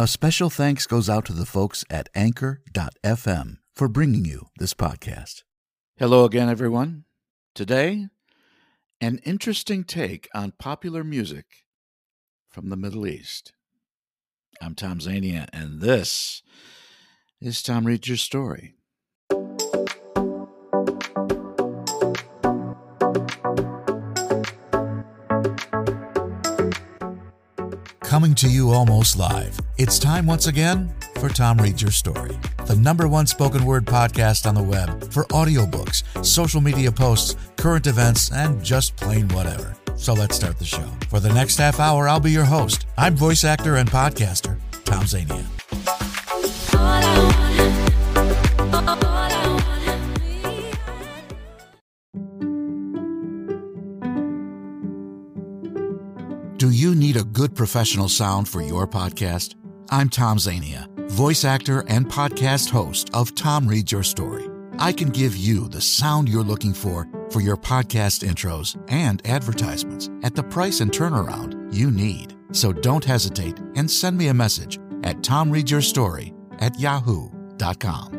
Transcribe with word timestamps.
A 0.00 0.06
special 0.06 0.48
thanks 0.48 0.86
goes 0.86 1.10
out 1.10 1.24
to 1.24 1.32
the 1.32 1.44
folks 1.44 1.84
at 1.90 2.08
Anchor.fm 2.14 3.56
for 3.74 3.88
bringing 3.88 4.24
you 4.24 4.46
this 4.56 4.72
podcast. 4.72 5.42
Hello 5.96 6.24
again, 6.24 6.48
everyone. 6.48 7.02
Today, 7.52 8.06
an 9.00 9.18
interesting 9.24 9.82
take 9.82 10.28
on 10.32 10.52
popular 10.56 11.02
music 11.02 11.46
from 12.48 12.68
the 12.68 12.76
Middle 12.76 13.08
East. 13.08 13.54
I'm 14.62 14.76
Tom 14.76 15.00
Zania, 15.00 15.48
and 15.52 15.80
this 15.80 16.44
is 17.40 17.60
Tom 17.60 17.84
Reads 17.84 18.06
Your 18.06 18.18
Story. 18.18 18.74
Coming 28.18 28.34
to 28.34 28.50
you 28.50 28.72
almost 28.72 29.16
live, 29.16 29.56
it's 29.76 29.96
time 29.96 30.26
once 30.26 30.48
again 30.48 30.92
for 31.20 31.28
Tom 31.28 31.56
Reads 31.58 31.80
Your 31.80 31.92
Story, 31.92 32.36
the 32.66 32.74
number 32.74 33.06
one 33.06 33.28
spoken 33.28 33.64
word 33.64 33.84
podcast 33.84 34.44
on 34.44 34.56
the 34.56 34.62
web 34.62 35.12
for 35.12 35.22
audiobooks, 35.26 36.02
social 36.26 36.60
media 36.60 36.90
posts, 36.90 37.36
current 37.56 37.86
events, 37.86 38.32
and 38.32 38.60
just 38.60 38.96
plain 38.96 39.28
whatever. 39.28 39.76
So 39.94 40.14
let's 40.14 40.34
start 40.34 40.58
the 40.58 40.64
show. 40.64 40.90
For 41.08 41.20
the 41.20 41.32
next 41.32 41.58
half 41.58 41.78
hour, 41.78 42.08
I'll 42.08 42.18
be 42.18 42.32
your 42.32 42.44
host. 42.44 42.86
I'm 42.96 43.14
voice 43.14 43.44
actor 43.44 43.76
and 43.76 43.88
podcaster, 43.88 44.58
Tom 44.84 45.04
Zania. 45.04 45.46
Do 56.58 56.70
you 56.70 56.96
need 56.96 57.16
a 57.16 57.22
good 57.22 57.54
professional 57.54 58.08
sound 58.08 58.48
for 58.48 58.60
your 58.60 58.88
podcast? 58.88 59.54
I'm 59.92 60.08
Tom 60.08 60.38
Zania, 60.38 60.88
voice 61.08 61.44
actor 61.44 61.84
and 61.86 62.04
podcast 62.04 62.68
host 62.68 63.10
of 63.14 63.32
Tom 63.36 63.68
Reads 63.68 63.92
Your 63.92 64.02
Story. 64.02 64.48
I 64.76 64.90
can 64.92 65.10
give 65.10 65.36
you 65.36 65.68
the 65.68 65.80
sound 65.80 66.28
you're 66.28 66.42
looking 66.42 66.74
for 66.74 67.06
for 67.30 67.40
your 67.40 67.56
podcast 67.56 68.26
intros 68.26 68.76
and 68.88 69.24
advertisements 69.24 70.10
at 70.24 70.34
the 70.34 70.42
price 70.42 70.80
and 70.80 70.90
turnaround 70.90 71.72
you 71.72 71.92
need. 71.92 72.34
So 72.50 72.72
don't 72.72 73.04
hesitate 73.04 73.56
and 73.76 73.88
send 73.88 74.18
me 74.18 74.26
a 74.26 74.34
message 74.34 74.80
at 75.04 75.18
tomreadsyourstory 75.18 76.34
at 76.60 76.76
yahoo.com. 76.80 78.17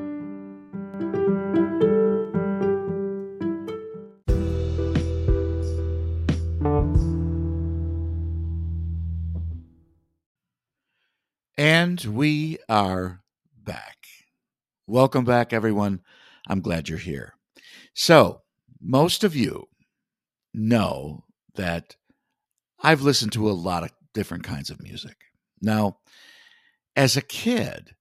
We 12.05 12.57
are 12.69 13.23
back. 13.61 13.97
Welcome 14.87 15.25
back, 15.25 15.51
everyone. 15.53 16.01
I'm 16.47 16.61
glad 16.61 16.87
you're 16.87 16.97
here. 16.97 17.33
So, 17.93 18.41
most 18.81 19.23
of 19.23 19.35
you 19.35 19.67
know 20.53 21.25
that 21.55 21.95
I've 22.81 23.01
listened 23.01 23.33
to 23.33 23.49
a 23.49 23.51
lot 23.51 23.83
of 23.83 23.91
different 24.13 24.43
kinds 24.43 24.69
of 24.69 24.81
music. 24.81 25.17
Now, 25.61 25.97
as 26.95 27.17
a 27.17 27.21
kid, 27.21 27.95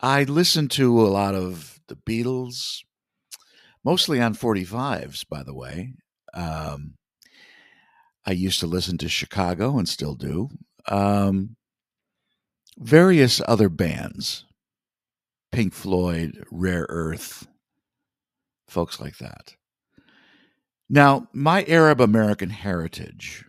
I 0.00 0.24
listened 0.24 0.70
to 0.72 1.00
a 1.00 1.08
lot 1.08 1.34
of 1.34 1.80
the 1.88 1.96
Beatles, 1.96 2.82
mostly 3.84 4.20
on 4.20 4.34
45s, 4.34 5.28
by 5.28 5.42
the 5.42 5.54
way. 5.54 5.94
Um, 6.34 6.94
I 8.24 8.32
used 8.32 8.60
to 8.60 8.66
listen 8.66 8.98
to 8.98 9.08
Chicago 9.08 9.78
and 9.78 9.88
still 9.88 10.14
do. 10.14 10.48
Um, 10.88 11.55
various 12.78 13.40
other 13.46 13.68
bands, 13.68 14.44
Pink 15.52 15.72
Floyd, 15.72 16.44
Rare 16.50 16.86
Earth, 16.88 17.46
folks 18.68 19.00
like 19.00 19.18
that. 19.18 19.54
Now, 20.88 21.28
my 21.32 21.64
Arab 21.64 22.00
American 22.00 22.50
heritage 22.50 23.44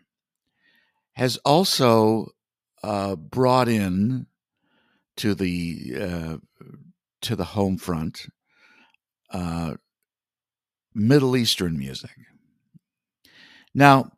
has 1.14 1.38
also 1.38 2.32
uh, 2.84 3.16
brought 3.16 3.68
in 3.68 4.28
to 5.18 5.36
the 5.36 5.96
uh, 6.00 6.38
to 7.22 7.36
the 7.36 7.44
home 7.44 7.78
front 7.78 8.28
uh, 9.32 9.76
Middle 10.94 11.36
Eastern 11.36 11.78
music. 11.78 12.12
Now, 13.74 14.12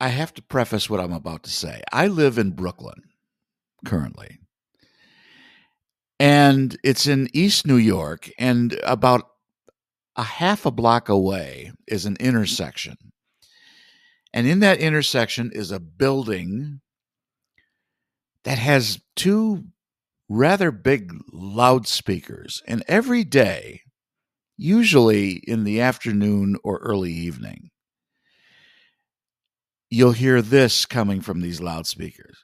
I 0.00 0.08
have 0.08 0.34
to 0.34 0.42
preface 0.42 0.90
what 0.90 1.00
I'm 1.00 1.12
about 1.12 1.44
to 1.44 1.50
say. 1.50 1.82
I 1.92 2.06
live 2.06 2.38
in 2.38 2.50
Brooklyn 2.50 3.02
currently. 3.84 4.38
And 6.20 6.76
it's 6.84 7.06
in 7.06 7.28
East 7.32 7.66
New 7.66 7.76
York, 7.76 8.30
and 8.38 8.78
about 8.84 9.28
a 10.16 10.22
half 10.22 10.64
a 10.64 10.70
block 10.70 11.08
away 11.08 11.72
is 11.86 12.06
an 12.06 12.14
mm-hmm. 12.14 12.28
intersection. 12.28 12.96
And 14.32 14.46
in 14.46 14.60
that 14.60 14.78
intersection 14.78 15.50
is 15.52 15.70
a 15.70 15.80
building 15.80 16.80
that 18.44 18.58
has 18.58 19.00
two 19.16 19.64
rather 20.28 20.70
big 20.70 21.12
loudspeakers. 21.32 22.62
And 22.66 22.82
every 22.88 23.24
day, 23.24 23.82
usually 24.56 25.42
in 25.46 25.64
the 25.64 25.80
afternoon 25.80 26.56
or 26.64 26.78
early 26.78 27.12
evening, 27.12 27.70
you'll 29.90 30.12
hear 30.12 30.42
this 30.42 30.86
coming 30.86 31.20
from 31.20 31.40
these 31.40 31.60
loudspeakers. 31.60 32.43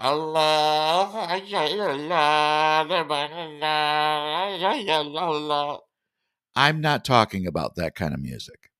I'm 6.56 6.80
not 6.80 7.04
talking 7.04 7.46
about 7.46 7.74
that 7.76 7.94
kind 7.94 8.14
of 8.14 8.20
music. 8.20 8.70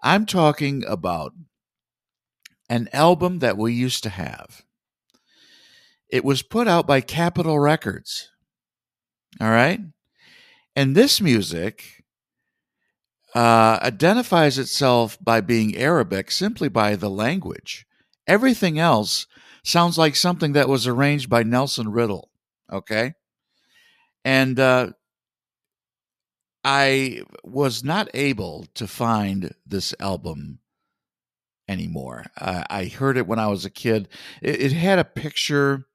I'm 0.00 0.26
talking 0.26 0.84
about 0.86 1.32
an 2.68 2.88
album 2.92 3.40
that 3.40 3.56
we 3.56 3.72
used 3.72 4.04
to 4.04 4.10
have. 4.10 4.62
It 6.08 6.24
was 6.24 6.42
put 6.42 6.68
out 6.68 6.86
by 6.86 7.00
Capitol 7.00 7.58
Records. 7.58 8.30
All 9.40 9.50
right? 9.50 9.80
And 10.76 10.94
this 10.94 11.20
music 11.20 12.04
uh, 13.34 13.80
identifies 13.82 14.56
itself 14.56 15.18
by 15.20 15.40
being 15.40 15.76
Arabic 15.76 16.30
simply 16.30 16.68
by 16.68 16.94
the 16.94 17.10
language. 17.10 17.86
Everything 18.28 18.78
else 18.78 19.26
sounds 19.68 19.98
like 19.98 20.16
something 20.16 20.52
that 20.52 20.68
was 20.68 20.86
arranged 20.86 21.28
by 21.28 21.42
Nelson 21.42 21.90
Riddle. 21.90 22.30
Okay. 22.72 23.14
And 24.24 24.58
uh, 24.58 24.92
I 26.64 27.22
was 27.44 27.84
not 27.84 28.08
able 28.14 28.66
to 28.74 28.86
find 28.86 29.54
this 29.66 29.94
album 30.00 30.60
anymore. 31.68 32.24
I 32.36 32.86
heard 32.86 33.18
it 33.18 33.26
when 33.26 33.38
I 33.38 33.48
was 33.48 33.64
a 33.64 33.70
kid. 33.70 34.08
It, 34.42 34.60
it 34.60 34.72
had 34.72 34.98
a 34.98 35.04
picture 35.04 35.86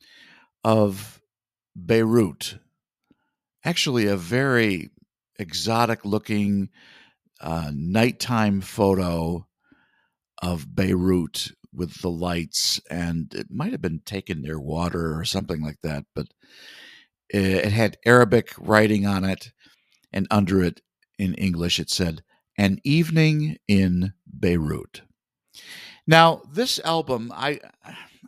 of 0.64 1.20
Beirut, 1.76 2.60
actually, 3.66 4.06
a 4.06 4.16
very 4.16 4.92
exotic 5.40 6.06
looking 6.06 6.70
uh, 7.42 7.72
nighttime 7.74 8.62
photo 8.62 9.48
of 10.42 10.74
Beirut 10.74 11.52
with 11.74 12.02
the 12.02 12.10
lights, 12.10 12.80
and 12.90 13.34
it 13.34 13.48
might 13.50 13.72
have 13.72 13.82
been 13.82 14.02
taken 14.06 14.42
near 14.42 14.60
water 14.60 15.18
or 15.18 15.26
something 15.26 15.62
like 15.62 15.80
that. 15.84 16.06
But 16.16 16.28
eh, 17.34 17.58
it 17.58 17.72
had 17.72 17.98
Arabic 18.06 18.54
writing 18.58 19.06
on 19.06 19.24
it, 19.24 19.52
and 20.12 20.28
under 20.32 20.64
it 20.64 20.82
in 21.18 21.34
English 21.36 21.80
it 21.80 21.90
said, 21.90 22.24
An 22.58 22.80
Evening 22.84 23.58
in 23.68 24.14
Beirut. 24.28 25.02
Now, 26.06 26.42
this 26.52 26.80
album, 26.80 27.32
I 27.34 27.60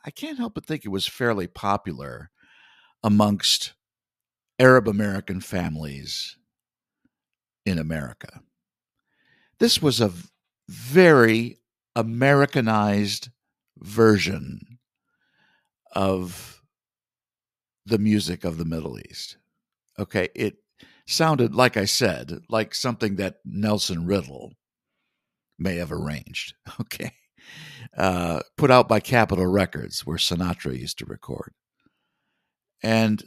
I 0.05 0.11
can't 0.11 0.37
help 0.37 0.53
but 0.53 0.65
think 0.65 0.85
it 0.85 0.89
was 0.89 1.07
fairly 1.07 1.47
popular 1.47 2.29
amongst 3.03 3.73
Arab 4.59 4.87
American 4.87 5.41
families 5.41 6.37
in 7.65 7.79
America. 7.79 8.41
This 9.59 9.81
was 9.81 9.99
a 9.99 10.11
very 10.69 11.59
Americanized 11.95 13.29
version 13.79 14.79
of 15.93 16.61
the 17.85 17.97
music 17.97 18.43
of 18.43 18.57
the 18.57 18.65
Middle 18.65 18.99
East. 18.99 19.37
Okay, 19.97 20.29
it 20.35 20.57
sounded, 21.07 21.55
like 21.55 21.77
I 21.77 21.85
said, 21.85 22.39
like 22.49 22.73
something 22.75 23.15
that 23.17 23.37
Nelson 23.45 24.05
Riddle 24.05 24.53
may 25.57 25.75
have 25.75 25.91
arranged. 25.91 26.55
Okay. 26.81 27.11
Uh, 27.95 28.41
put 28.57 28.71
out 28.71 28.87
by 28.87 28.99
Capitol 28.99 29.45
Records, 29.45 30.05
where 30.05 30.17
Sinatra 30.17 30.77
used 30.77 30.97
to 30.97 31.05
record. 31.05 31.53
And 32.81 33.23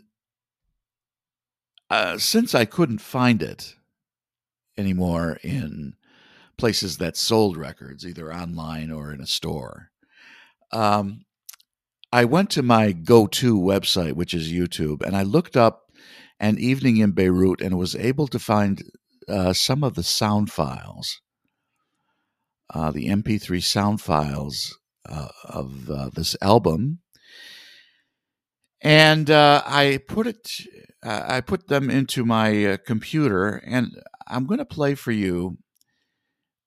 uh, 1.88 2.18
since 2.18 2.54
I 2.54 2.64
couldn't 2.64 3.00
find 3.00 3.42
it 3.42 3.76
anymore 4.76 5.38
in 5.42 5.94
places 6.56 6.98
that 6.98 7.16
sold 7.16 7.56
records, 7.56 8.04
either 8.04 8.34
online 8.34 8.90
or 8.90 9.12
in 9.12 9.20
a 9.20 9.26
store, 9.26 9.90
um, 10.72 11.24
I 12.12 12.24
went 12.24 12.50
to 12.50 12.62
my 12.62 12.92
go 12.92 13.26
to 13.26 13.58
website, 13.58 14.14
which 14.14 14.32
is 14.32 14.52
YouTube, 14.52 15.02
and 15.02 15.16
I 15.16 15.22
looked 15.22 15.56
up 15.56 15.92
An 16.40 16.58
Evening 16.58 16.98
in 16.98 17.12
Beirut 17.12 17.60
and 17.60 17.76
was 17.76 17.94
able 17.94 18.26
to 18.28 18.38
find 18.38 18.82
uh, 19.28 19.52
some 19.52 19.84
of 19.84 19.94
the 19.94 20.02
sound 20.02 20.50
files, 20.50 21.20
uh, 22.72 22.90
the 22.90 23.08
MP3 23.08 23.62
sound 23.62 24.00
files 24.00 24.78
uh, 25.08 25.28
of 25.44 25.90
uh, 25.90 26.10
this 26.14 26.36
album. 26.40 27.00
And 28.80 29.28
uh, 29.30 29.62
I 29.66 29.98
put 30.08 30.26
it, 30.26 30.50
uh, 31.02 31.24
I 31.26 31.40
put 31.40 31.66
them 31.68 31.90
into 31.90 32.24
my 32.24 32.78
computer, 32.86 33.56
and 33.66 34.00
I'm 34.26 34.46
going 34.46 34.58
to 34.58 34.64
play 34.64 34.94
for 34.94 35.12
you 35.12 35.58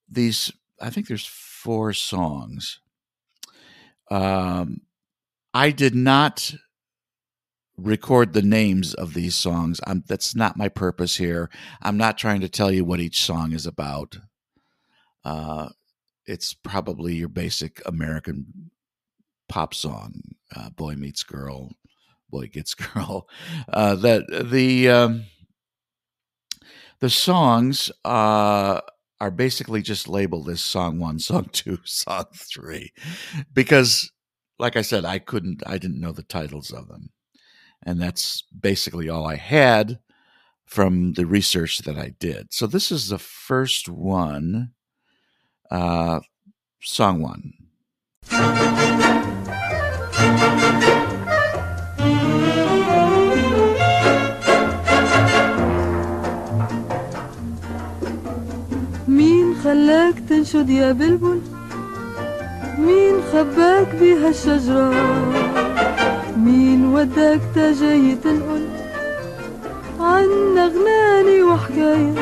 these. 0.09 0.51
I 0.79 0.89
think 0.89 1.07
there's 1.07 1.25
four 1.25 1.93
songs. 1.93 2.80
Um, 4.11 4.81
I 5.53 5.71
did 5.71 5.95
not 5.95 6.53
record 7.77 8.33
the 8.33 8.41
names 8.41 8.93
of 8.93 9.13
these 9.13 9.35
songs. 9.35 9.79
I'm, 9.87 10.03
that's 10.05 10.35
not 10.35 10.57
my 10.57 10.67
purpose 10.67 11.15
here. 11.15 11.49
I'm 11.81 11.97
not 11.97 12.17
trying 12.17 12.41
to 12.41 12.49
tell 12.49 12.71
you 12.71 12.83
what 12.83 12.99
each 12.99 13.23
song 13.23 13.53
is 13.53 13.65
about. 13.65 14.17
Uh, 15.23 15.69
it's 16.25 16.53
probably 16.53 17.15
your 17.15 17.29
basic 17.29 17.81
American 17.85 18.71
pop 19.47 19.73
song, 19.73 20.21
uh, 20.55 20.69
"Boy 20.71 20.95
Meets 20.95 21.23
Girl," 21.23 21.71
"Boy 22.29 22.47
Gets 22.47 22.73
Girl." 22.93 23.27
Uh, 23.71 23.95
that 23.95 24.49
the 24.51 24.89
um, 24.89 25.25
the 26.99 27.09
songs 27.09 27.91
uh, 28.05 28.81
are 29.21 29.29
basically 29.29 29.83
just 29.83 30.07
labeled 30.07 30.49
as 30.49 30.61
song 30.61 30.99
one, 30.99 31.19
song 31.19 31.47
two, 31.51 31.77
song 31.85 32.25
three, 32.33 32.91
because 33.53 34.11
like 34.57 34.75
I 34.75 34.81
said, 34.81 35.05
I 35.05 35.19
couldn't, 35.19 35.61
I 35.65 35.77
didn't 35.77 36.01
know 36.01 36.11
the 36.11 36.23
titles 36.23 36.71
of 36.71 36.87
them. 36.87 37.11
And 37.83 38.01
that's 38.01 38.43
basically 38.59 39.09
all 39.09 39.27
I 39.27 39.35
had 39.35 39.99
from 40.65 41.13
the 41.13 41.27
research 41.27 41.79
that 41.79 41.97
I 41.97 42.13
did. 42.19 42.51
So 42.51 42.65
this 42.65 42.91
is 42.91 43.09
the 43.09 43.19
first 43.19 43.87
one, 43.87 44.71
uh, 45.69 46.21
song 46.79 47.21
one. 47.21 47.53
خلاك 59.63 60.15
تنشد 60.29 60.69
يا 60.69 60.91
بلبل؟ 60.91 61.39
مين 62.77 63.15
خباك 63.33 63.95
بهالشجرة 63.95 64.93
مين 66.37 66.85
وداك 66.85 67.41
تجاي 67.55 68.15
تنقل؟ 68.23 68.67
عنا 69.99 70.67
غناني 70.67 71.43
وحكايات 71.43 72.15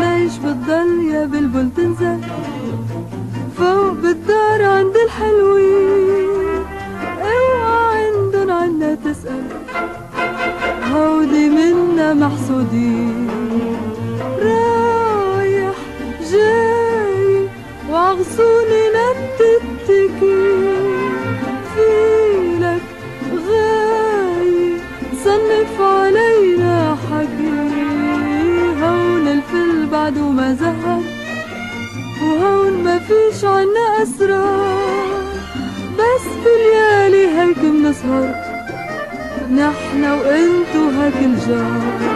ليش 0.00 0.36
بتضل 0.38 1.04
يا 1.10 1.26
بلبل 1.26 1.68
تنزل 1.76 2.20
فوق 3.58 3.92
بالدار 3.92 4.62
عند 4.62 4.96
الحلوين 4.96 6.64
اوعى 7.20 8.04
عندن 8.06 8.50
عنا 8.50 8.94
تسأل. 8.94 9.44
هودي 10.92 11.48
منا 11.48 12.14
محسودين. 12.14 13.75
وعغصوني 18.06 18.82
لم 18.96 19.18
تتكي 19.38 20.08
فيلك 21.74 22.82
غاي 23.48 24.76
صنف 25.24 25.80
علينا 25.80 26.96
حكي 27.06 27.58
هون 28.82 29.28
الفل 29.28 29.86
بعده 29.86 30.20
ما 30.30 30.54
زهر. 30.54 31.02
وهون 32.22 32.84
ما 32.84 32.98
فيش 32.98 33.44
عنا 33.44 34.02
أسرار 34.02 35.24
بس 35.98 36.26
في 36.42 36.54
هيك 37.38 37.58
منسهر 37.58 38.34
نحنا 39.50 40.14
وإنتو 40.14 40.82
هيك 41.00 41.16
الجار. 41.16 42.15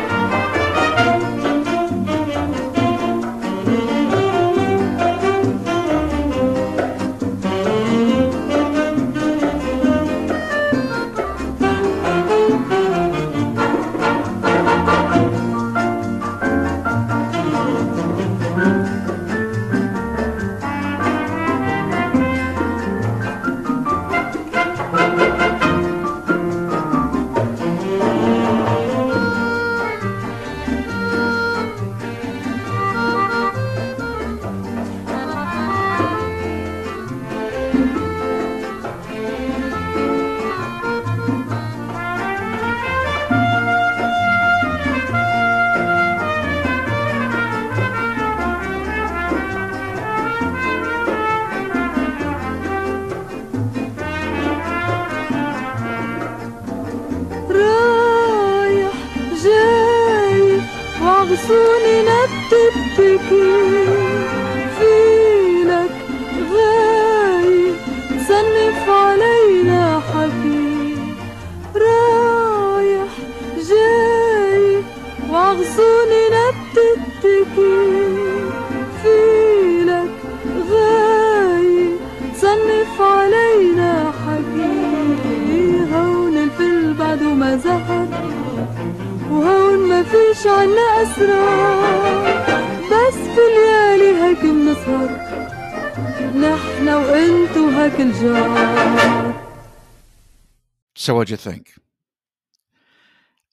So 101.10 101.16
what'd 101.16 101.30
you 101.30 101.36
think? 101.36 101.72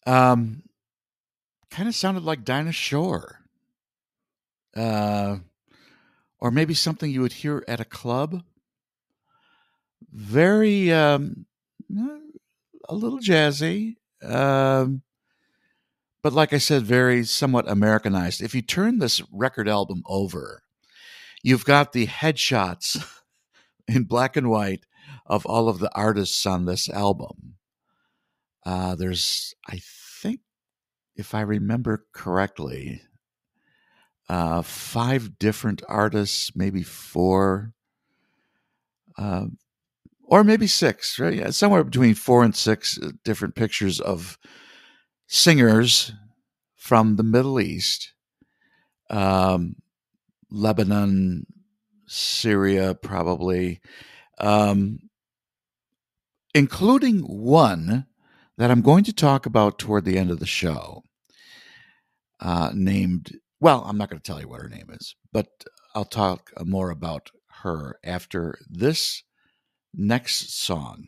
Um, 0.05 0.61
kind 1.71 1.89
of 1.89 1.95
sounded 1.95 2.21
like 2.21 2.45
Dinah 2.45 2.71
Shore. 2.71 3.39
Uh, 4.75 5.37
or 6.37 6.51
maybe 6.51 6.75
something 6.75 7.09
you 7.09 7.21
would 7.21 7.33
hear 7.33 7.63
at 7.67 7.79
a 7.79 7.83
club. 7.83 8.43
Very, 10.11 10.91
um, 10.91 11.47
a 12.87 12.93
little 12.93 13.17
jazzy. 13.17 13.95
Um, 14.21 15.01
but 16.21 16.33
like 16.33 16.53
I 16.53 16.59
said, 16.59 16.83
very 16.83 17.23
somewhat 17.23 17.67
Americanized. 17.67 18.43
If 18.43 18.53
you 18.53 18.61
turn 18.61 18.99
this 18.99 19.23
record 19.31 19.67
album 19.67 20.03
over, 20.05 20.61
you've 21.41 21.65
got 21.65 21.91
the 21.91 22.05
headshots 22.05 23.03
in 23.87 24.03
black 24.03 24.37
and 24.37 24.47
white 24.47 24.83
of 25.27 25.45
all 25.45 25.69
of 25.69 25.79
the 25.79 25.93
artists 25.93 26.45
on 26.45 26.65
this 26.65 26.89
album. 26.89 27.55
Uh, 28.65 28.95
there's, 28.95 29.53
I 29.67 29.79
think, 30.21 30.41
if 31.15 31.33
I 31.35 31.41
remember 31.41 32.05
correctly, 32.13 33.01
uh, 34.29 34.61
five 34.61 35.39
different 35.39 35.81
artists, 35.87 36.55
maybe 36.55 36.83
four, 36.83 37.73
uh, 39.17 39.45
or 40.23 40.43
maybe 40.43 40.67
six, 40.67 41.17
right? 41.19 41.33
Yeah, 41.33 41.49
somewhere 41.51 41.83
between 41.83 42.13
four 42.13 42.43
and 42.43 42.55
six 42.55 42.99
uh, 43.01 43.11
different 43.23 43.55
pictures 43.55 44.01
of 44.01 44.37
singers 45.27 46.11
from 46.75 47.15
the 47.15 47.23
Middle 47.23 47.59
East, 47.59 48.13
um, 49.09 49.75
Lebanon, 50.49 51.45
Syria, 52.05 52.95
probably. 52.95 53.81
Um, 54.39 54.99
including 56.56 57.20
one 57.20 58.06
that 58.58 58.70
I'm 58.70 58.82
going 58.82 59.04
to 59.04 59.12
talk 59.12 59.46
about 59.46 59.78
toward 59.78 60.04
the 60.04 60.18
end 60.18 60.30
of 60.30 60.38
the 60.38 60.46
show, 60.46 61.02
uh, 62.40 62.70
named, 62.74 63.38
well, 63.60 63.84
I'm 63.86 63.96
not 63.96 64.10
going 64.10 64.20
to 64.20 64.26
tell 64.26 64.40
you 64.40 64.48
what 64.48 64.60
her 64.60 64.68
name 64.68 64.88
is, 64.90 65.14
but 65.32 65.48
I'll 65.94 66.04
talk 66.04 66.50
more 66.64 66.90
about 66.90 67.30
her 67.62 67.98
after 68.04 68.58
this 68.68 69.22
next 69.94 70.58
song. 70.58 71.06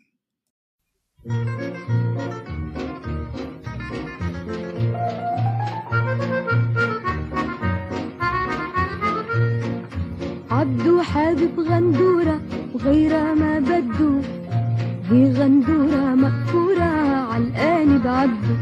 عبدو 10.50 11.02
حابب 11.02 11.60
غندورة 11.60 12.40
وغيرها 12.74 13.34
ما 13.34 13.60
بدو 13.60 14.37
دي 15.09 15.31
غندورة 15.31 16.15
مقفورة 16.15 16.83
عالقالب 17.31 18.03
بعبدو 18.03 18.55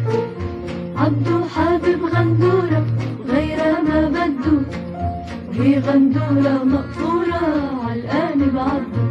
عبدو 0.97 1.43
حابب 1.55 2.03
غندورة 2.15 2.85
غير 3.29 3.57
ما 3.87 3.99
بدو 4.15 4.57
دي 5.53 5.79
غندورة 5.79 6.63
مقفورة 6.63 7.41
عالقالب 7.87 8.53
بعبدو 8.55 9.03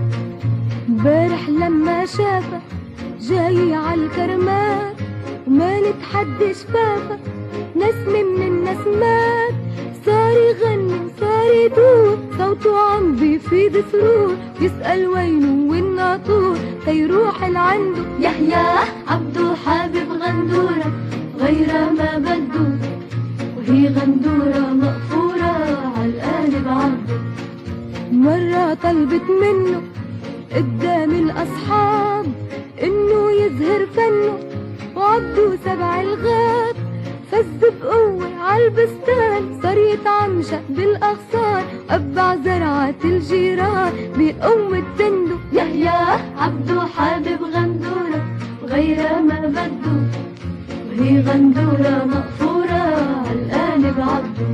بارح 0.88 1.48
لما 1.48 2.06
شافة 2.06 2.60
جاي 3.20 3.74
عالكرمات 3.74 4.96
وما 5.46 5.80
نتحدش 5.80 6.56
فافك 6.72 7.20
نسمة 7.76 8.22
من 8.22 8.42
النسمات 8.46 9.54
صار 10.06 10.36
يغني 10.48 10.94
وصار 11.04 11.52
يدور 11.52 12.18
صوته 12.38 12.78
عم 12.78 13.16
بيفيد 13.16 13.84
سرور 13.92 14.36
يسأل 14.60 15.06
وينه 15.06 15.70
وين 15.70 15.94
ناطور 15.96 16.56
تيروح 16.84 17.44
لعنده 17.44 18.04
يحيى 18.20 18.66
عبدو 19.08 19.54
حابب 19.54 20.08
غندورة 20.22 20.92
غيرها 21.40 21.90
ما 21.98 22.18
بدو. 22.18 22.66
وهي 23.56 23.88
غندورة 23.88 24.60
مقفورة 24.82 25.52
عالقالب 25.96 26.68
عبده 26.68 27.18
مرة 28.12 28.74
طلبت 28.74 29.26
منه 29.42 29.82
قدام 30.56 31.10
الأصحاب 31.10 32.26
إنه 32.82 33.30
يظهر 33.30 33.86
فنه. 33.86 34.38
وعبدو 34.96 35.56
سبع 35.64 36.00
الغاب. 36.00 36.75
فز 37.32 37.46
بقوة 37.60 38.34
عالبستان 38.40 39.60
صار 39.62 39.78
يتعمشق 39.78 40.62
بالأغصان 40.68 41.64
أبع 41.90 42.36
زرعة 42.36 42.94
الجيران 43.04 43.92
بقوة 44.16 44.82
تندو 44.98 45.36
يحيى 45.52 45.88
عبدو 46.38 46.80
حابب 46.80 47.42
غندورة 47.54 48.20
وغيرها 48.62 49.20
ما 49.20 49.40
بدو 49.40 49.96
وهي 50.88 51.20
غندورة 51.20 52.04
مقفورة 52.04 52.82
عالقالب 53.26 54.00
عبدو 54.00 54.44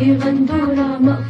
Anta 0.00 0.56
Ram 0.72 1.29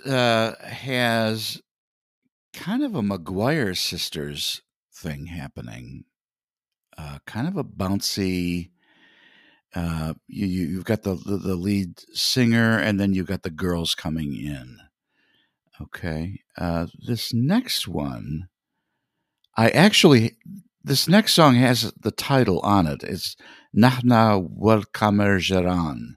uh, 0.00 0.54
has 0.62 1.60
kind 2.52 2.82
of 2.82 2.94
a 2.94 3.02
McGuire 3.02 3.76
sisters 3.76 4.62
thing 4.94 5.26
happening. 5.26 6.04
Uh, 6.96 7.18
kind 7.26 7.46
of 7.46 7.56
a 7.56 7.64
bouncy. 7.64 8.70
Uh, 9.74 10.14
you, 10.26 10.46
you 10.46 10.66
you've 10.66 10.84
got 10.84 11.02
the, 11.02 11.14
the 11.14 11.36
the 11.36 11.54
lead 11.54 12.00
singer, 12.12 12.78
and 12.78 12.98
then 12.98 13.12
you've 13.12 13.26
got 13.26 13.42
the 13.42 13.50
girls 13.50 13.94
coming 13.94 14.34
in. 14.34 14.78
Okay, 15.80 16.40
uh, 16.56 16.86
this 17.06 17.32
next 17.32 17.86
one, 17.86 18.48
I 19.56 19.68
actually 19.70 20.36
this 20.82 21.06
next 21.06 21.34
song 21.34 21.54
has 21.56 21.92
the 22.00 22.10
title 22.10 22.60
on 22.60 22.86
it. 22.86 23.04
It's 23.04 23.36
Nahna 23.76 24.40
Wal 24.42 24.82
Kamer 24.82 25.38
Jaran. 25.38 26.16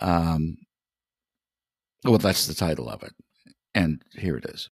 Um, 0.00 0.56
well, 2.03 2.17
that's 2.17 2.47
the 2.47 2.53
title 2.53 2.89
of 2.89 3.03
it. 3.03 3.13
And 3.73 4.01
here 4.15 4.37
it 4.37 4.45
is. 4.45 4.69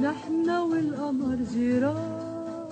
نحن 0.00 0.50
والقمر 0.50 1.36
جيران 1.52 2.68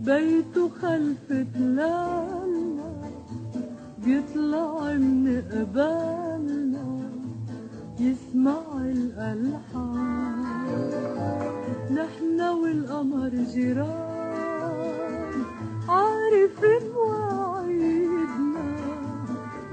بيته 0.00 0.68
خلف 0.68 1.26
تلالنا 1.28 3.10
بيطلع 3.98 4.92
من 4.94 5.42
قبالنا 5.52 6.86
يسمع 8.00 8.62
الألحان 8.80 10.26
نحن 11.91 12.41
والقمر 12.41 13.29
جيران 13.53 15.31
عارف 15.89 16.59
مواعيدنا 16.95 18.67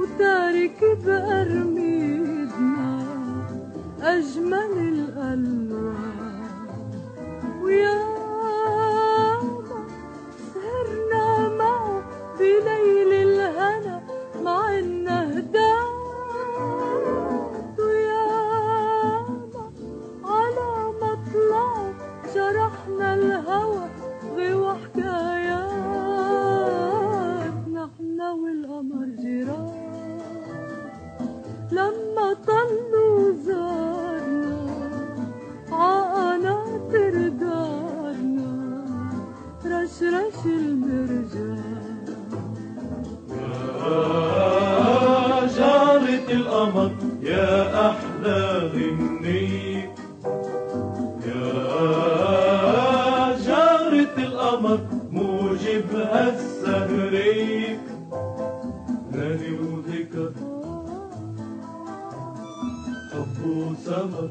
وتارك 0.00 0.80
بأرميدنا 1.04 2.90
أجمل 4.02 4.72
الألوان. 4.78 6.48
ويا 7.62 8.07
القمر 46.30 46.90
يا 47.22 47.90
أحلى 47.90 48.70
غنية 48.74 49.94
يا 51.26 53.36
جارة 53.46 54.14
القمر 54.18 54.78
موجبها 55.10 56.28
السهرية 56.28 57.80
غني 59.14 59.50
وذكر 59.60 60.30
حب 63.12 63.46
وسمر 63.46 64.30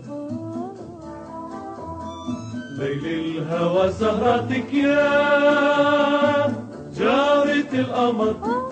ليل 2.80 3.06
الهوى 3.06 3.92
سهرتك 3.92 4.74
يا 4.74 5.08
جارة 6.98 7.72
القمر 7.74 8.67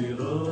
zero. 0.00 0.49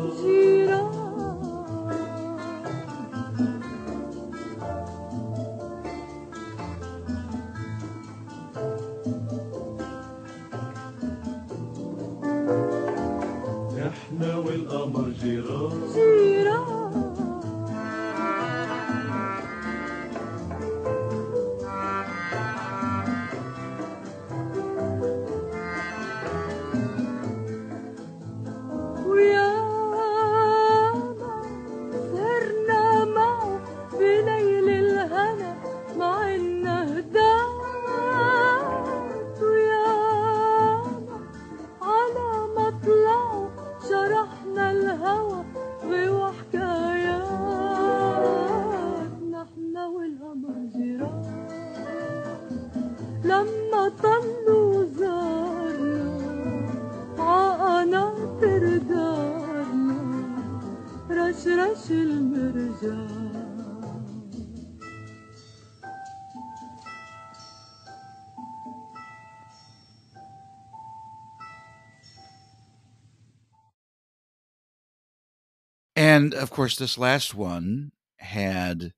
And 76.29 76.35
of 76.35 76.51
course, 76.51 76.77
this 76.77 76.99
last 76.99 77.35
one 77.35 77.91
had 78.19 78.93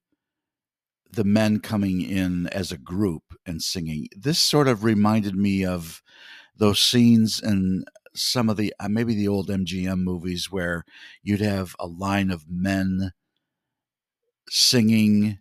the 1.13 1.23
men 1.23 1.61
coming 1.61 2.01
in 2.01 2.49
as 2.49 2.73
a 2.73 2.77
group 2.77 3.23
and 3.47 3.63
singing. 3.63 4.09
This 4.17 4.41
sort 4.41 4.67
of 4.67 4.83
reminded 4.83 5.37
me 5.37 5.65
of 5.65 6.03
those 6.57 6.83
scenes 6.83 7.41
in 7.41 7.85
some 8.17 8.51
of 8.51 8.57
the 8.57 8.75
uh, 8.81 8.89
maybe 8.89 9.15
the 9.15 9.29
old 9.29 9.49
MGM 9.49 10.01
movies 10.01 10.51
where 10.51 10.83
you'd 11.23 11.41
have 11.41 11.77
a 11.79 11.87
line 11.87 12.33
of 12.33 12.47
men 12.49 13.13
singing 14.49 15.39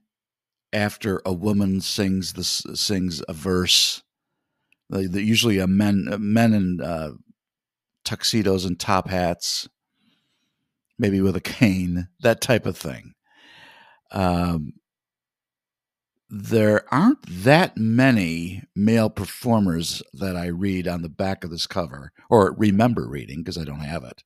after 0.71 1.23
a 1.25 1.33
woman 1.33 1.81
sings 1.81 2.33
this 2.33 2.61
sings 2.75 3.23
a 3.27 3.33
verse. 3.33 4.03
Usually 4.91 5.57
a 5.57 5.65
men 5.65 6.07
uh, 6.11 6.19
men 6.19 6.53
in 6.53 6.81
uh, 6.81 7.13
tuxedos 8.05 8.63
and 8.63 8.79
top 8.79 9.09
hats 9.09 9.67
maybe 10.99 11.21
with 11.21 11.35
a 11.35 11.41
cane, 11.41 12.09
that 12.21 12.41
type 12.41 12.65
of 12.65 12.77
thing. 12.77 13.13
Um, 14.11 14.73
there 16.29 16.85
aren't 16.93 17.25
that 17.43 17.75
many 17.75 18.63
male 18.75 19.09
performers 19.09 20.03
that 20.13 20.35
I 20.35 20.47
read 20.47 20.87
on 20.87 21.01
the 21.01 21.09
back 21.09 21.43
of 21.43 21.49
this 21.49 21.65
cover, 21.65 22.11
or 22.29 22.53
remember 22.57 23.07
reading 23.07 23.39
because 23.39 23.57
I 23.57 23.63
don't 23.63 23.79
have 23.79 24.03
it. 24.03 24.23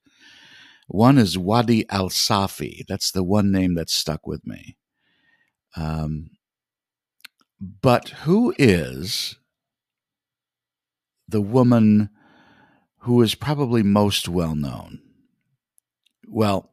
One 0.88 1.18
is 1.18 1.38
Wadi 1.38 1.90
Al 1.90 2.10
Safi. 2.10 2.86
That's 2.88 3.12
the 3.12 3.24
one 3.24 3.52
name 3.52 3.76
that 3.76 3.90
stuck 3.90 4.28
with 4.28 4.46
me. 4.46 4.76
Um, 5.78 6.32
but 7.82 8.10
who 8.10 8.54
is 8.58 9.38
the 11.28 11.42
woman 11.42 12.10
who 13.00 13.22
is 13.22 13.36
probably 13.36 13.82
most 13.82 14.28
well 14.28 14.56
known? 14.56 15.00
Well, 16.34 16.72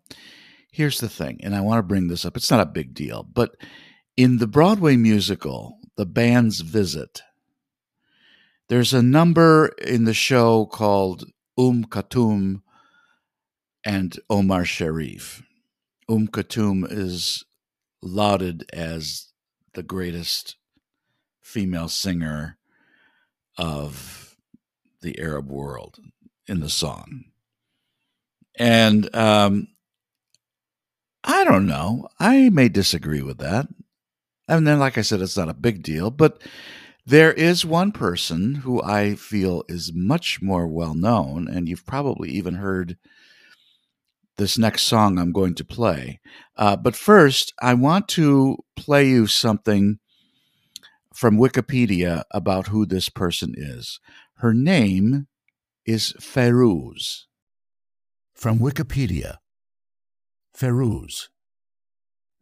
here's 0.73 1.01
the 1.01 1.09
thing, 1.09 1.41
and 1.43 1.55
I 1.55 1.61
want 1.61 1.79
to 1.81 1.83
bring 1.83 2.09
this 2.09 2.25
up. 2.25 2.35
It's 2.35 2.51
not 2.51 2.61
a 2.61 2.67
big 2.67 2.95
deal, 2.95 3.23
but 3.23 3.57
in 4.17 4.39
the 4.39 4.47
Broadway 4.47 4.97
musical, 4.97 5.79
The 5.97 6.07
Band's 6.07 6.61
Visit, 6.61 7.21
there's 8.71 8.95
a 8.95 9.03
number 9.03 9.67
in 9.85 10.05
the 10.05 10.15
show 10.15 10.65
called 10.65 11.27
Um 11.59 11.85
Khatum 11.85 12.63
and 13.85 14.19
Omar 14.31 14.65
Sharif. 14.65 15.43
Um 16.09 16.27
Khatum 16.27 16.91
is 16.91 17.45
lauded 18.01 18.65
as 18.73 19.27
the 19.75 19.83
greatest 19.83 20.57
female 21.43 21.89
singer 21.89 22.57
of 23.59 24.37
the 25.03 25.19
Arab 25.19 25.51
world 25.51 25.99
in 26.47 26.61
the 26.61 26.71
song. 26.71 27.30
And 28.59 29.15
um, 29.15 29.69
I 31.25 31.45
don't 31.45 31.67
know. 31.67 32.09
I 32.19 32.51
may 32.51 32.69
disagree 32.69 33.23
with 33.23 33.39
that. 33.39 33.69
And 34.49 34.67
then, 34.67 34.79
like 34.79 34.99
I 34.99 35.03
said, 35.03 35.21
it's 35.21 35.37
not 35.37 35.49
a 35.49 35.55
big 35.55 35.83
deal, 35.83 36.11
but 36.11 36.43
there 37.07 37.33
is 37.33 37.65
one 37.65 37.93
person 37.93 38.57
who 38.57 38.83
I 38.83 39.15
feel 39.15 39.65
is 39.69 39.93
much 39.95 40.43
more 40.43 40.67
well 40.67 40.95
known, 40.95 41.49
and 41.49 41.69
you've 41.69 41.87
probably 41.87 42.31
even 42.31 42.55
heard 42.55 42.97
this 44.37 44.57
next 44.59 44.85
song 44.85 45.19
I'm 45.19 45.33
going 45.33 45.55
to 45.57 45.65
play. 45.65 46.21
Uh, 46.57 46.77
but 46.77 46.97
first, 46.97 47.53
I 47.61 47.75
want 47.75 48.09
to 48.09 48.59
play 48.77 49.09
you 49.09 49.27
something 49.27 49.99
from 51.15 51.39
Wikipedia 51.39 52.25
about 52.31 52.69
who 52.69 52.87
this 52.87 53.09
person 53.09 53.55
is. 53.57 54.01
Her 54.37 54.55
name 54.55 55.27
is 55.85 56.15
Fairouz. 56.21 57.25
From 58.41 58.59
Wikipedia 58.59 59.37
Fairouz. 60.59 61.29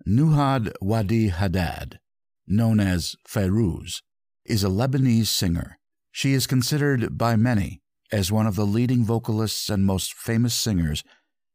Nuhad 0.06 0.72
Wadi 0.80 1.30
Haddad, 1.30 1.98
known 2.46 2.78
as 2.78 3.16
Fairouz, 3.28 4.02
is 4.44 4.62
a 4.62 4.68
Lebanese 4.68 5.26
singer. 5.26 5.80
She 6.12 6.34
is 6.34 6.46
considered 6.46 7.18
by 7.18 7.34
many 7.34 7.80
as 8.12 8.30
one 8.30 8.46
of 8.46 8.54
the 8.54 8.64
leading 8.64 9.04
vocalists 9.04 9.68
and 9.68 9.84
most 9.84 10.14
famous 10.14 10.54
singers 10.54 11.02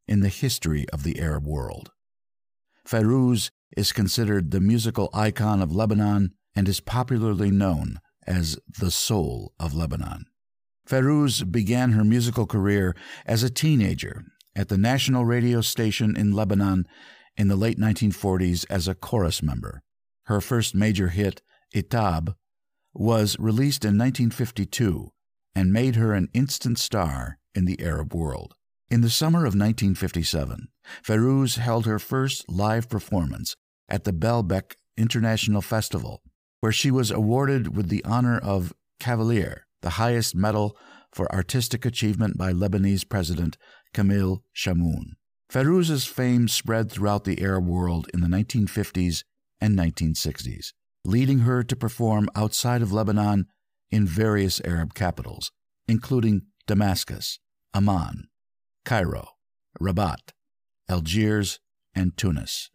in 0.06 0.20
the 0.20 0.28
history 0.28 0.84
of 0.90 1.04
the 1.04 1.20
Arab 1.20 1.46
world. 1.46 1.92
Fairouz 2.86 3.50
is 3.78 3.92
considered 3.92 4.50
the 4.50 4.60
musical 4.60 5.08
icon 5.14 5.62
of 5.62 5.74
Lebanon 5.74 6.34
and 6.54 6.68
is 6.68 6.80
popularly 6.80 7.50
known 7.50 7.98
as 8.26 8.58
the 8.78 8.90
soul 8.90 9.54
of 9.58 9.72
Lebanon. 9.72 10.26
Fairouz 10.86 11.50
began 11.50 11.92
her 11.92 12.04
musical 12.04 12.44
career 12.44 12.94
as 13.24 13.42
a 13.42 13.48
teenager 13.48 14.26
at 14.56 14.68
the 14.68 14.78
national 14.78 15.24
radio 15.24 15.60
station 15.60 16.16
in 16.16 16.32
Lebanon 16.32 16.86
in 17.36 17.48
the 17.48 17.56
late 17.56 17.78
1940s 17.78 18.64
as 18.70 18.86
a 18.86 18.94
chorus 18.94 19.42
member. 19.42 19.82
Her 20.24 20.40
first 20.40 20.74
major 20.74 21.08
hit, 21.08 21.42
Itab, 21.74 22.34
was 22.94 23.36
released 23.38 23.84
in 23.84 23.98
1952 23.98 25.10
and 25.54 25.72
made 25.72 25.96
her 25.96 26.12
an 26.12 26.28
instant 26.32 26.78
star 26.78 27.38
in 27.54 27.64
the 27.64 27.80
Arab 27.82 28.14
world. 28.14 28.54
In 28.90 29.00
the 29.00 29.10
summer 29.10 29.40
of 29.40 29.54
1957, 29.54 30.68
Fairouz 31.02 31.58
held 31.58 31.86
her 31.86 31.98
first 31.98 32.48
live 32.48 32.88
performance 32.88 33.56
at 33.88 34.04
the 34.04 34.12
Baalbeck 34.12 34.74
International 34.96 35.62
Festival, 35.62 36.22
where 36.60 36.72
she 36.72 36.90
was 36.90 37.10
awarded 37.10 37.76
with 37.76 37.88
the 37.88 38.04
honor 38.04 38.38
of 38.38 38.72
Cavalier, 39.00 39.66
the 39.82 39.90
highest 39.90 40.34
medal 40.34 40.76
for 41.12 41.32
artistic 41.32 41.84
achievement 41.84 42.36
by 42.36 42.52
Lebanese 42.52 43.08
President 43.08 43.56
Camille 43.94 44.42
Chamoun. 44.54 45.14
Fairouz's 45.48 46.04
fame 46.04 46.48
spread 46.48 46.90
throughout 46.90 47.24
the 47.24 47.40
Arab 47.40 47.66
world 47.66 48.10
in 48.12 48.20
the 48.20 48.26
1950s 48.26 49.24
and 49.60 49.78
1960s, 49.78 50.72
leading 51.04 51.40
her 51.40 51.62
to 51.62 51.76
perform 51.76 52.28
outside 52.34 52.82
of 52.82 52.92
Lebanon 52.92 53.46
in 53.90 54.04
various 54.04 54.60
Arab 54.64 54.94
capitals, 54.94 55.52
including 55.86 56.42
Damascus, 56.66 57.38
Amman, 57.72 58.28
Cairo, 58.84 59.28
Rabat, 59.80 60.32
Algiers, 60.88 61.60
and 61.94 62.16
Tunis. 62.16 62.70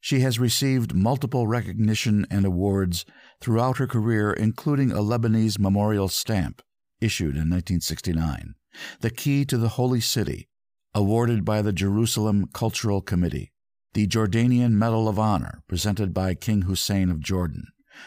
She 0.00 0.20
has 0.20 0.40
received 0.40 0.94
multiple 0.94 1.46
recognition 1.46 2.26
and 2.30 2.44
awards 2.44 3.04
throughout 3.40 3.76
her 3.76 3.86
career, 3.86 4.32
including 4.32 4.90
a 4.90 4.96
Lebanese 4.96 5.58
memorial 5.58 6.08
stamp 6.08 6.62
issued 7.00 7.36
in 7.36 7.50
1969, 7.50 8.54
the 9.00 9.10
Key 9.10 9.44
to 9.44 9.56
the 9.56 9.70
Holy 9.70 10.00
City, 10.00 10.48
awarded 10.94 11.44
by 11.44 11.62
the 11.62 11.72
Jerusalem 11.72 12.48
Cultural 12.52 13.00
Committee, 13.00 13.52
the 13.94 14.06
Jordanian 14.06 14.72
Medal 14.72 15.08
of 15.08 15.18
Honor 15.18 15.62
presented 15.68 16.12
by 16.12 16.34
King 16.34 16.62
Hussein 16.62 17.10
of 17.10 17.20
Jordan, 17.20 17.64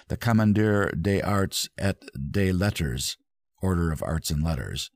the 0.08 0.18
Commandeur 0.18 0.92
des 0.92 1.22
Arts 1.22 1.70
et 1.78 1.98
des 2.32 2.52
Lettres, 2.52 3.18
Order 3.62 3.92
of 3.92 4.04
Arts 4.04 4.30
and 4.30 4.44
Letters, 4.44 4.92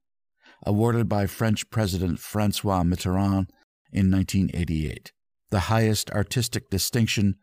awarded 0.65 1.08
by 1.08 1.25
French 1.25 1.69
President 1.69 2.19
Francois 2.19 2.84
Mitterrand 2.84 3.47
in 3.91 4.12
1988, 4.12 5.12
the 5.49 5.62
highest 5.62 6.12
artistic 6.12 6.69
distinction 6.69 7.36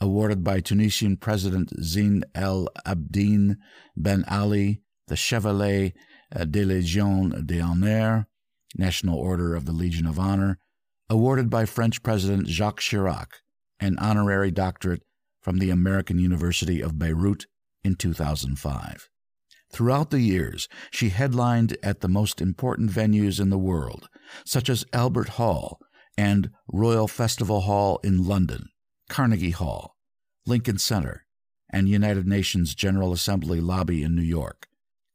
awarded 0.00 0.42
by 0.42 0.60
Tunisian 0.60 1.16
President 1.16 1.70
Zine 1.82 2.22
El 2.34 2.68
Abidine 2.86 3.56
Ben 3.96 4.24
Ali, 4.28 4.80
the 5.08 5.16
Chevalier 5.16 5.92
de 6.32 6.64
Légion 6.64 7.46
d'honneur, 7.46 8.26
National 8.76 9.18
Order 9.18 9.54
of 9.54 9.66
the 9.66 9.72
Legion 9.72 10.06
of 10.06 10.18
Honor, 10.18 10.58
awarded 11.08 11.50
by 11.50 11.66
French 11.66 12.02
President 12.02 12.46
Jacques 12.46 12.80
Chirac, 12.80 13.40
an 13.80 13.98
honorary 13.98 14.50
doctorate 14.50 15.02
from 15.40 15.58
the 15.58 15.70
American 15.70 16.18
University 16.18 16.80
of 16.80 16.98
Beirut 16.98 17.46
in 17.82 17.96
2005. 17.96 19.08
Throughout 19.72 20.10
the 20.10 20.20
years, 20.20 20.68
she 20.90 21.10
headlined 21.10 21.76
at 21.82 22.00
the 22.00 22.08
most 22.08 22.40
important 22.40 22.90
venues 22.90 23.40
in 23.40 23.50
the 23.50 23.58
world, 23.58 24.08
such 24.44 24.68
as 24.68 24.84
Albert 24.92 25.30
Hall 25.30 25.78
and 26.18 26.50
Royal 26.72 27.08
Festival 27.08 27.62
Hall 27.62 28.00
in 28.02 28.26
London, 28.26 28.68
Carnegie 29.08 29.50
Hall, 29.50 29.96
Lincoln 30.44 30.78
Center, 30.78 31.24
and 31.72 31.88
United 31.88 32.26
Nations 32.26 32.74
General 32.74 33.12
Assembly 33.12 33.60
lobby 33.60 34.02
in 34.02 34.14
New 34.14 34.22
York, 34.22 34.66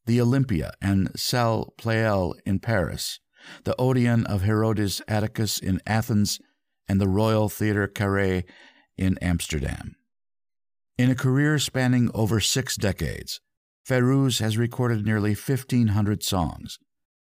the 0.06 0.22
Olympia 0.22 0.74
and 0.82 1.12
Salle 1.20 1.74
Pleyel 1.78 2.34
in 2.46 2.60
Paris, 2.60 3.20
the 3.64 3.76
Odeon 3.80 4.26
of 4.26 4.42
Herodes 4.42 5.02
Atticus 5.08 5.58
in 5.60 5.82
Athens, 5.86 6.40
and 6.88 7.02
the 7.02 7.08
Royal 7.08 7.50
Theatre 7.50 7.88
Carré 7.88 8.44
in 8.98 9.18
Amsterdam. 9.20 9.96
In 10.98 11.10
a 11.10 11.16
career 11.16 11.60
spanning 11.60 12.10
over 12.14 12.40
six 12.40 12.76
decades, 12.76 13.42
Fairouz 13.88 14.40
has 14.40 14.58
recorded 14.58 15.06
nearly 15.06 15.32
1,500 15.32 16.24
songs, 16.24 16.80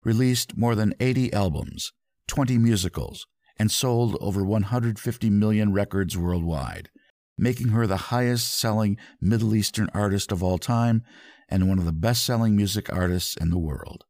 released 0.03 0.57
more 0.57 0.75
than 0.75 0.93
80 0.99 1.33
albums, 1.33 1.91
20 2.27 2.57
musicals, 2.57 3.25
and 3.57 3.71
sold 3.71 4.17
over 4.21 4.43
150 4.43 5.29
million 5.29 5.73
records 5.73 6.17
worldwide, 6.17 6.89
making 7.37 7.69
her 7.69 7.87
the 7.87 7.97
highest 7.97 8.53
selling 8.53 8.97
Middle 9.19 9.55
Eastern 9.55 9.89
artist 9.93 10.31
of 10.31 10.43
all 10.43 10.57
time 10.57 11.03
and 11.49 11.67
one 11.67 11.79
of 11.79 11.85
the 11.85 11.91
best 11.91 12.23
selling 12.23 12.55
music 12.55 12.91
artists 12.93 13.35
in 13.37 13.49
the 13.49 13.59
world. 13.59 14.05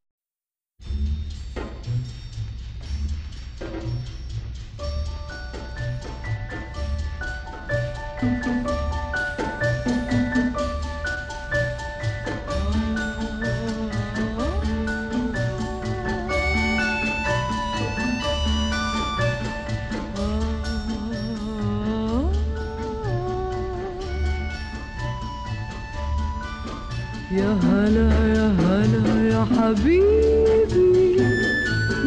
هلا 27.86 28.10
يا 28.36 28.48
هلا 28.65 29.30
يا 29.30 29.45
حبيبي 29.58 31.17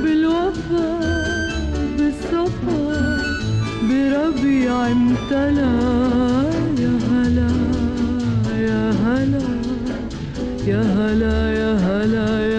بالوفا 0.03 1.01
بالصفا 1.99 3.19
بربيع 3.89 4.87
امتلا 4.91 5.73
يا 6.83 6.95
هلا 7.11 7.51
يا 8.69 8.91
هلا 8.91 9.47
يا 10.67 10.83
هلا 10.83 11.39
يا 11.61 11.73
هلا 11.87 12.29
يا 12.55 12.58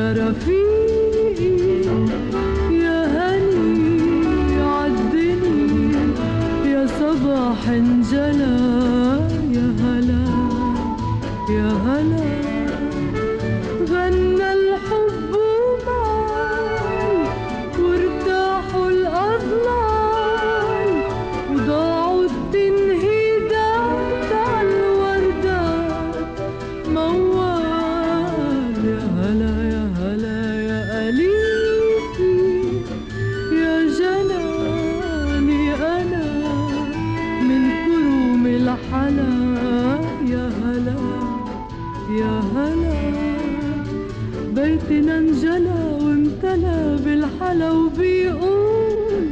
انجلى 45.40 45.98
وامتلى 46.02 47.00
بالحلا 47.06 47.72
وبيقول 47.72 49.26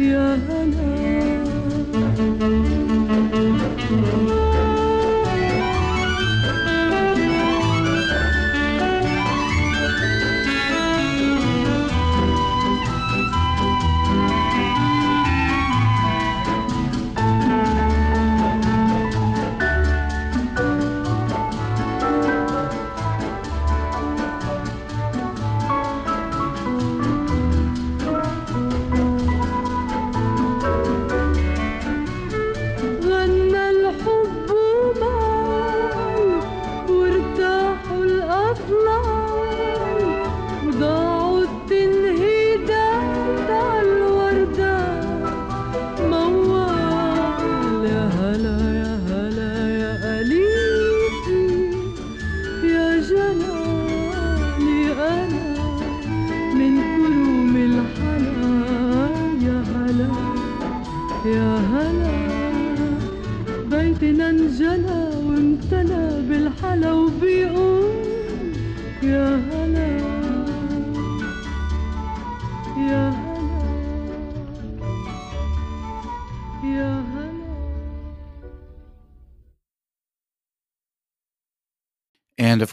يا 0.00 0.34
هلا. 0.34 0.82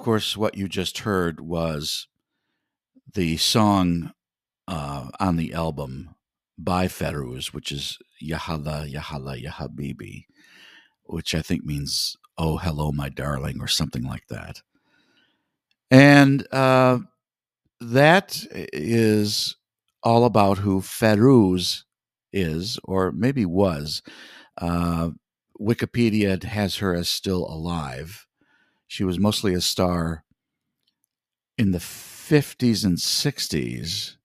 Course, 0.09 0.35
what 0.35 0.57
you 0.57 0.67
just 0.67 0.97
heard 0.97 1.39
was 1.39 2.07
the 3.13 3.37
song 3.37 4.11
uh, 4.67 5.09
on 5.19 5.35
the 5.35 5.53
album 5.53 6.15
by 6.57 6.87
Fairouz, 6.87 7.53
which 7.53 7.71
is 7.71 7.99
Yahala, 8.19 8.91
Yahala, 8.91 9.39
Yahabibi, 9.39 10.25
which 11.03 11.35
I 11.35 11.43
think 11.43 11.63
means, 11.63 12.17
oh, 12.39 12.57
hello, 12.57 12.91
my 12.91 13.09
darling, 13.09 13.61
or 13.61 13.67
something 13.67 14.01
like 14.01 14.25
that. 14.29 14.63
And 15.91 16.51
uh, 16.51 17.01
that 17.79 18.43
is 18.51 19.57
all 20.01 20.25
about 20.25 20.57
who 20.57 20.81
Fairouz 20.81 21.83
is, 22.33 22.79
or 22.83 23.11
maybe 23.11 23.45
was. 23.45 24.01
Uh, 24.57 25.11
Wikipedia 25.61 26.43
has 26.45 26.77
her 26.77 26.95
as 26.95 27.09
still 27.09 27.45
alive. 27.47 28.25
She 28.89 29.03
was 29.03 29.19
mostly 29.19 29.53
a 29.53 29.61
star 29.61 30.25
in 31.59 31.71
the 31.71 31.77
50s 31.77 32.83
and 32.83 32.97
60s 32.97 34.15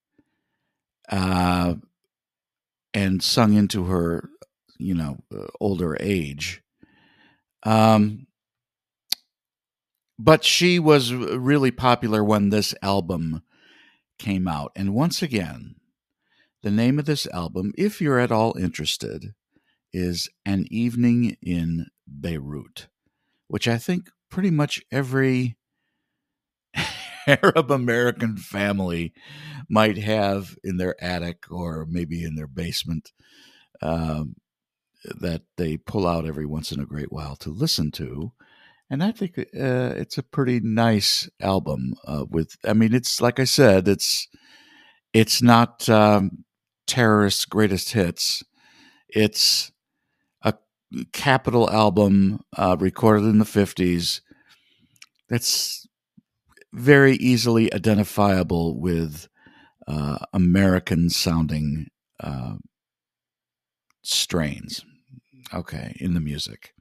uh, 1.10 1.74
and 2.94 3.22
sung 3.22 3.52
into 3.52 3.84
her 3.84 4.30
you 4.78 4.94
know 4.94 5.18
uh, 5.36 5.46
older 5.60 5.96
age. 6.00 6.62
Um, 7.62 8.26
but 10.18 10.44
she 10.44 10.78
was 10.78 11.12
really 11.12 11.70
popular 11.70 12.24
when 12.24 12.48
this 12.48 12.74
album 12.82 13.42
came 14.18 14.48
out, 14.48 14.72
and 14.74 14.94
once 14.94 15.22
again, 15.22 15.74
the 16.62 16.70
name 16.70 16.98
of 16.98 17.04
this 17.04 17.26
album, 17.26 17.72
if 17.76 18.00
you're 18.00 18.18
at 18.18 18.32
all 18.32 18.56
interested, 18.56 19.34
is 19.92 20.30
"An 20.46 20.64
Evening 20.70 21.36
in 21.42 21.86
Beirut," 22.08 22.88
which 23.48 23.68
I 23.68 23.76
think 23.76 24.08
pretty 24.34 24.50
much 24.50 24.82
every 24.90 25.56
Arab 27.28 27.70
American 27.70 28.36
family 28.36 29.12
might 29.68 29.96
have 29.96 30.56
in 30.64 30.76
their 30.76 30.96
attic 31.02 31.44
or 31.52 31.86
maybe 31.88 32.24
in 32.24 32.34
their 32.34 32.48
basement 32.48 33.12
um, 33.80 34.34
that 35.04 35.42
they 35.56 35.76
pull 35.76 36.04
out 36.04 36.26
every 36.26 36.46
once 36.46 36.72
in 36.72 36.80
a 36.80 36.84
great 36.84 37.12
while 37.12 37.36
to 37.36 37.48
listen 37.50 37.92
to. 37.92 38.32
And 38.90 39.04
I 39.04 39.12
think 39.12 39.38
uh, 39.38 39.94
it's 39.94 40.18
a 40.18 40.22
pretty 40.24 40.58
nice 40.58 41.30
album. 41.40 41.94
Uh, 42.04 42.24
with, 42.28 42.56
I 42.64 42.72
mean, 42.72 42.92
it's 42.92 43.20
like 43.20 43.38
I 43.38 43.44
said, 43.44 43.86
it's 43.86 44.26
it's 45.12 45.40
not 45.40 45.88
um, 45.88 46.44
terrorist 46.88 47.48
greatest 47.50 47.92
hits. 47.92 48.42
It's 49.08 49.70
a 50.42 50.54
Capitol 51.12 51.70
album 51.70 52.40
uh, 52.56 52.76
recorded 52.80 53.26
in 53.26 53.38
the 53.38 53.44
fifties. 53.44 54.20
That's 55.28 55.86
very 56.72 57.14
easily 57.16 57.72
identifiable 57.72 58.78
with 58.78 59.28
uh, 59.86 60.18
American 60.32 61.10
sounding 61.10 61.86
uh, 62.20 62.54
strains, 64.02 64.84
okay, 65.52 65.96
in 66.00 66.14
the 66.14 66.20
music. 66.20 66.72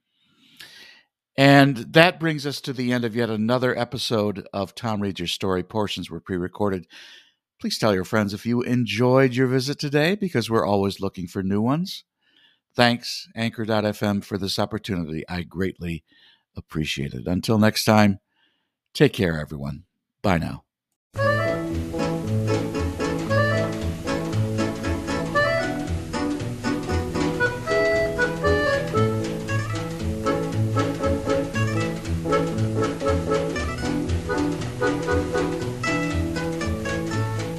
And 1.36 1.78
that 1.78 2.20
brings 2.20 2.46
us 2.46 2.62
to 2.62 2.74
the 2.74 2.94
end 2.94 3.06
of 3.06 3.16
yet 3.16 3.30
another 3.30 3.78
episode 3.78 4.48
of 4.54 4.76
Tom 4.76 5.02
Reads 5.02 5.20
Your 5.20 5.28
Story. 5.28 5.64
Portions 5.64 6.10
were 6.10 6.20
pre 6.20 6.38
recorded. 6.38 6.86
Please 7.60 7.80
tell 7.80 7.94
your 7.94 8.04
friends 8.04 8.34
if 8.34 8.46
you 8.46 8.62
enjoyed 8.62 9.34
your 9.34 9.48
visit 9.48 9.80
today 9.80 10.16
because 10.16 10.50
we're 10.50 10.66
always 10.66 11.00
looking 11.00 11.28
for 11.28 11.42
new 11.42 11.62
ones. 11.62 12.04
Thanks, 12.76 13.28
Anchor.fm, 13.36 14.24
for 14.24 14.38
this 14.38 14.60
opportunity. 14.60 15.24
I 15.30 15.44
greatly 15.44 16.04
appreciate 16.56 17.14
it. 17.14 17.26
Until 17.26 17.58
next 17.58 17.86
time, 17.86 18.20
take 18.95 19.13
care, 19.13 19.39
everyone. 19.41 19.85
Bye 20.23 20.39
now. 20.39 20.65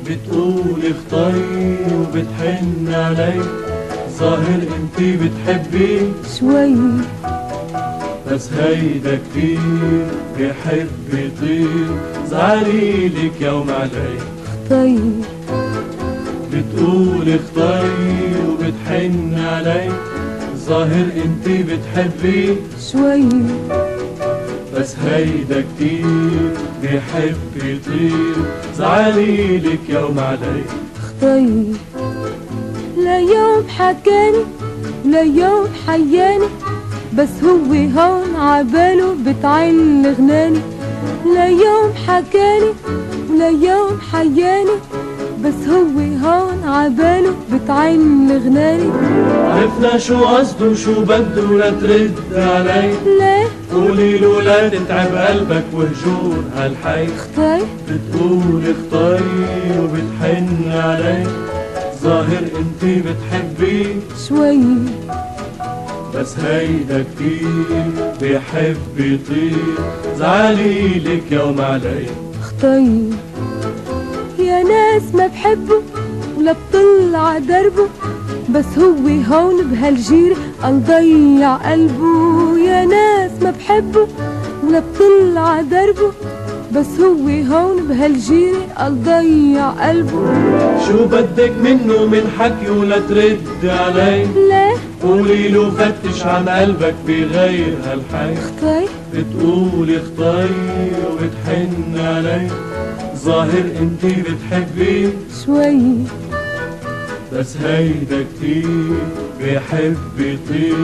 بتقول 0.05 0.81
اختاري 0.85 1.77
وبتحن 1.93 2.93
علي 2.93 3.41
ظاهر 4.09 4.61
انتي 4.77 5.17
بتحبي 5.17 6.13
شوي 6.39 6.75
بس 8.34 8.52
هيدا 8.52 9.18
كتير 9.30 10.06
بحب 10.38 10.88
يطير. 11.12 11.86
زعلي 12.30 13.08
لك 13.08 13.40
يوم 13.40 13.70
علي 13.70 14.18
طيب. 14.70 15.24
بتقول 16.52 17.28
اختاري 17.28 18.34
وبتحن 18.48 19.34
علي 19.38 19.92
ظاهر 20.56 21.06
انتي 21.24 21.62
بتحبي. 21.62 22.56
شوي. 22.92 23.28
بس 24.76 24.96
هيدا 24.96 25.64
كتير 25.76 26.50
بحب 26.82 27.56
يطير. 27.56 28.36
زعلي 28.78 29.58
لك 29.58 29.80
يوم 29.88 30.18
علي 30.18 30.64
طيب. 31.22 31.76
ليوم 32.96 33.68
حكاني 33.68 34.44
ليوم 35.04 35.66
حياني. 35.86 36.63
بس 37.12 37.28
هو 37.44 37.72
هون 38.00 38.36
عباله 38.36 39.14
بتعن 39.26 40.14
غناني 40.18 40.60
ليوم 41.26 41.92
حكاني 42.06 42.72
ليوم 43.38 44.00
حياني 44.12 44.76
بس 45.44 45.68
هو 45.68 46.28
هون 46.28 46.64
عباله 46.64 47.34
بتعن 47.52 48.40
غناني 48.44 48.90
عرفنا 49.54 49.98
شو 49.98 50.24
قصده 50.24 50.66
وشو 50.66 51.00
بده 51.00 51.42
لا 51.42 51.70
ترد 51.70 52.14
علي. 52.36 52.94
ليه 53.18 53.48
قولي 53.72 54.18
له 54.18 54.42
لا 54.42 54.68
تتعب 54.68 55.14
قلبك 55.14 55.64
وهجور 55.72 56.44
هالحي. 56.56 57.06
طيب 57.36 57.66
بتقول 57.88 58.62
اختاري 58.70 59.46
وبتحن 59.80 60.72
علي. 60.72 61.26
ظاهر 62.02 62.44
انتي 62.58 63.02
بتحبي 63.02 64.00
شوي. 64.28 64.58
بس 66.16 66.38
هيدا 66.38 67.04
كتير 67.14 67.48
بحب 68.22 68.76
يطير. 68.98 69.74
زعلي 70.18 70.98
لك 70.98 71.32
يوم 71.32 71.60
علي. 71.60 72.06
طيب 72.62 73.14
يا 74.38 74.62
ناس 74.62 75.02
ما 75.14 75.26
بحبه 75.26 75.82
ولا 76.38 76.54
بطلع 76.72 77.38
دربه 77.38 77.88
بس 78.50 78.78
هو 78.78 79.34
هون 79.34 79.62
بهالجيرة 79.70 80.36
قال 80.62 80.84
ضيع 80.84 81.54
قلبه. 81.54 82.58
يا 82.58 82.84
ناس 82.84 83.30
ما 83.42 83.50
بحبه 83.50 84.08
ولا 84.66 84.82
بطلع 84.82 85.60
دربه 85.60 86.12
بس 86.74 86.86
هو 87.00 87.54
هون 87.54 87.76
بهالجيرة 87.88 88.66
قال 88.78 89.02
ضيع 89.04 89.70
قلبه. 89.70 90.22
شو 90.86 91.04
بدك 91.04 91.52
منه 91.62 92.06
من 92.06 92.30
حكي 92.38 92.70
ولا 92.70 92.98
ترد 92.98 93.40
علي؟ 93.64 94.26
ليه؟ 94.48 94.76
قولي 95.04 95.48
له 95.48 95.70
فتش 95.70 96.22
عن 96.22 96.48
قلبك 96.48 96.94
بغير 97.06 97.76
هالحي 97.86 98.34
طيب 98.62 98.88
بتقول 99.14 99.96
اختاري 99.96 100.92
وبتحن 101.10 101.98
علي. 101.98 102.48
ظاهر 103.16 103.64
انتي 103.80 104.22
بتحبي. 104.22 105.12
شوي. 105.44 105.78
بس 107.32 107.56
هيدا 107.56 108.24
كتير 108.36 108.96
بحب 109.40 109.96
يطير 110.18 110.76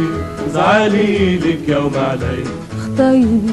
زعلي 0.54 1.36
لك 1.36 1.68
يوم 1.68 1.92
علي. 1.96 2.44
طيب 2.98 3.50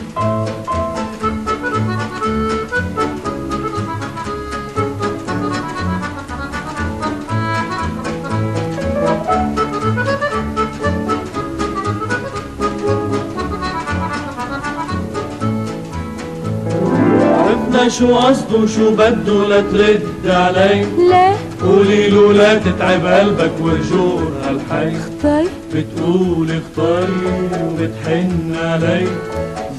شو 17.88 18.16
قصده 18.16 18.58
وشو 18.58 18.92
بده 18.92 19.48
لا 19.48 19.62
ترد 19.62 20.28
علي. 20.28 20.86
ليه 20.98 21.36
قولي 21.62 22.10
له 22.10 22.34
لا 22.34 22.54
تتعب 22.58 23.06
قلبك 23.06 23.52
وهجور 23.62 24.32
هالحي. 24.44 24.98
طيب 25.24 25.50
بتقول 25.74 26.48
اختاري 26.52 27.50
وبتحن 27.64 28.56
علي. 28.56 29.08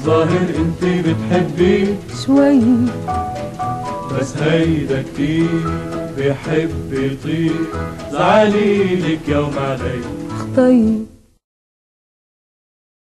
ظاهر 0.05 0.47
انتي 0.57 1.01
بتحبي. 1.01 1.95
شوي. 2.25 2.61
بس 4.19 4.37
هيدا 4.37 5.03
كتير 5.13 5.63
بحب 6.17 6.93
يطير. 6.93 7.51
زعلي 8.11 8.95
لك 8.95 9.19
يوم 9.27 9.53
علي. 9.59 10.01
طيب 10.57 11.05